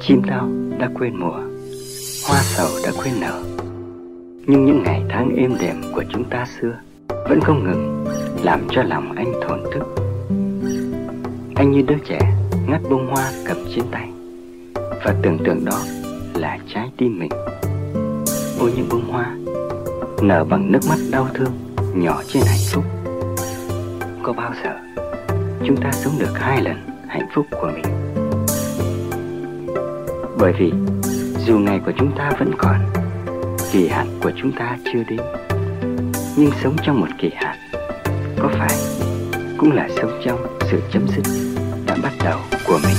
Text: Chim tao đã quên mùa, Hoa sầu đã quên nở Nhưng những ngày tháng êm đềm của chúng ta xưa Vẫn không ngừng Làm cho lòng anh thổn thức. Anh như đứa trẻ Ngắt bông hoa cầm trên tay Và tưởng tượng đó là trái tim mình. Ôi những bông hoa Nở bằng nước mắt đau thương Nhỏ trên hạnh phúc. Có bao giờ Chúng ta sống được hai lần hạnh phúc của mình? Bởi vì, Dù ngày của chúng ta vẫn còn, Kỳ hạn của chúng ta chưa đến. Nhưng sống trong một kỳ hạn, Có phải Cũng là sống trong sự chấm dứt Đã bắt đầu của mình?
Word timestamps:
Chim 0.00 0.22
tao 0.28 0.48
đã 0.78 0.90
quên 0.94 1.16
mùa, 1.16 1.40
Hoa 2.28 2.42
sầu 2.42 2.68
đã 2.84 2.92
quên 3.02 3.20
nở 3.20 3.42
Nhưng 4.46 4.64
những 4.64 4.82
ngày 4.82 5.02
tháng 5.08 5.36
êm 5.36 5.56
đềm 5.60 5.82
của 5.94 6.04
chúng 6.12 6.24
ta 6.24 6.46
xưa 6.60 6.72
Vẫn 7.08 7.40
không 7.40 7.64
ngừng 7.64 8.04
Làm 8.42 8.60
cho 8.70 8.82
lòng 8.82 9.12
anh 9.16 9.32
thổn 9.48 9.60
thức. 9.74 9.84
Anh 11.54 11.72
như 11.72 11.82
đứa 11.82 11.98
trẻ 12.08 12.18
Ngắt 12.68 12.80
bông 12.90 13.06
hoa 13.06 13.32
cầm 13.46 13.56
trên 13.74 13.84
tay 13.90 14.08
Và 14.74 15.14
tưởng 15.22 15.38
tượng 15.44 15.64
đó 15.64 15.80
là 16.34 16.58
trái 16.74 16.90
tim 16.96 17.18
mình. 17.18 17.30
Ôi 18.60 18.72
những 18.76 18.88
bông 18.90 19.12
hoa 19.12 19.36
Nở 20.22 20.44
bằng 20.44 20.72
nước 20.72 20.80
mắt 20.88 20.98
đau 21.10 21.28
thương 21.34 21.52
Nhỏ 21.94 22.22
trên 22.28 22.42
hạnh 22.46 22.66
phúc. 22.72 22.84
Có 24.22 24.32
bao 24.32 24.52
giờ 24.64 24.78
Chúng 25.64 25.76
ta 25.76 25.92
sống 25.92 26.12
được 26.18 26.32
hai 26.38 26.62
lần 26.62 26.76
hạnh 27.08 27.28
phúc 27.34 27.46
của 27.60 27.70
mình? 27.74 28.17
Bởi 30.40 30.52
vì, 30.58 30.72
Dù 31.46 31.58
ngày 31.58 31.80
của 31.86 31.92
chúng 31.98 32.16
ta 32.16 32.30
vẫn 32.38 32.50
còn, 32.58 32.76
Kỳ 33.72 33.88
hạn 33.88 34.06
của 34.22 34.32
chúng 34.36 34.52
ta 34.52 34.78
chưa 34.84 35.02
đến. 35.08 35.20
Nhưng 36.36 36.50
sống 36.62 36.76
trong 36.82 37.00
một 37.00 37.08
kỳ 37.18 37.30
hạn, 37.36 37.56
Có 38.38 38.48
phải 38.58 38.78
Cũng 39.58 39.72
là 39.72 39.88
sống 39.96 40.20
trong 40.24 40.58
sự 40.70 40.80
chấm 40.92 41.06
dứt 41.08 41.22
Đã 41.86 41.96
bắt 42.02 42.12
đầu 42.24 42.38
của 42.66 42.78
mình? 42.82 42.96